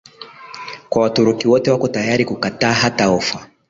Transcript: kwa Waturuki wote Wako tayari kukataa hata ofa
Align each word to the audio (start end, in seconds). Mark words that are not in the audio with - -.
kwa 0.89 1.01
Waturuki 1.03 1.47
wote 1.47 1.71
Wako 1.71 1.87
tayari 1.87 2.25
kukataa 2.25 2.73
hata 2.73 3.09
ofa 3.09 3.47